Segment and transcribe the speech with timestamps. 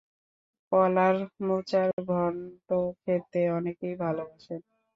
[0.71, 1.15] কলার
[1.47, 2.69] মোচার ঘণ্ট
[3.01, 4.61] খেতে অনেকেই ভালোবাসেন।